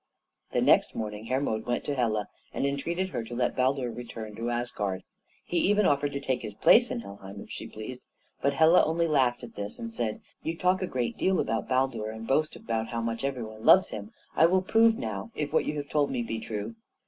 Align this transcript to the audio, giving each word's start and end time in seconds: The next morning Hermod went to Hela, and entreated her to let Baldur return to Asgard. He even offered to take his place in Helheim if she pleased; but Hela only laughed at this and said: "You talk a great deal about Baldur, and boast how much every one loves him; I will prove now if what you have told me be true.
The 0.51 0.61
next 0.63 0.95
morning 0.95 1.27
Hermod 1.27 1.67
went 1.67 1.83
to 1.83 1.93
Hela, 1.93 2.27
and 2.55 2.65
entreated 2.65 3.09
her 3.09 3.23
to 3.23 3.35
let 3.35 3.55
Baldur 3.55 3.91
return 3.91 4.35
to 4.35 4.49
Asgard. 4.49 5.03
He 5.45 5.57
even 5.57 5.85
offered 5.85 6.11
to 6.13 6.19
take 6.19 6.41
his 6.41 6.55
place 6.55 6.89
in 6.89 7.01
Helheim 7.01 7.39
if 7.39 7.51
she 7.51 7.67
pleased; 7.67 8.01
but 8.41 8.55
Hela 8.55 8.83
only 8.83 9.05
laughed 9.07 9.43
at 9.43 9.53
this 9.53 9.77
and 9.77 9.93
said: 9.93 10.21
"You 10.41 10.57
talk 10.57 10.81
a 10.81 10.87
great 10.87 11.19
deal 11.19 11.39
about 11.39 11.69
Baldur, 11.69 12.09
and 12.09 12.25
boast 12.25 12.57
how 12.67 13.01
much 13.01 13.23
every 13.23 13.43
one 13.43 13.63
loves 13.63 13.89
him; 13.89 14.11
I 14.35 14.47
will 14.47 14.63
prove 14.63 14.97
now 14.97 15.29
if 15.35 15.53
what 15.53 15.65
you 15.65 15.75
have 15.77 15.87
told 15.89 16.09
me 16.09 16.23
be 16.23 16.39
true. 16.39 16.73